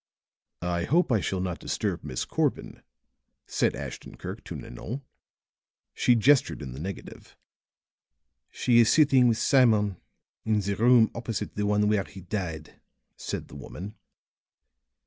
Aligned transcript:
"I 0.63 0.85
hope 0.85 1.11
I 1.11 1.19
shall 1.21 1.41
not 1.41 1.59
disturb 1.59 2.03
Miss 2.03 2.25
Corbin," 2.25 2.81
said 3.45 3.75
Ashton 3.75 4.17
Kirk 4.17 4.43
to 4.45 4.55
Nanon. 4.55 5.03
She 5.93 6.15
gestured 6.15 6.63
in 6.63 6.71
the 6.73 6.79
negative. 6.79 7.37
"She 8.49 8.79
is 8.79 8.91
sitting 8.91 9.27
with 9.27 9.37
Simon 9.37 9.97
in 10.43 10.59
the 10.59 10.75
room 10.75 11.11
opposite 11.13 11.53
the 11.53 11.67
one 11.67 11.87
where 11.87 12.03
he 12.05 12.21
died," 12.21 12.81
said 13.15 13.47
the 13.47 13.55
woman. 13.55 13.93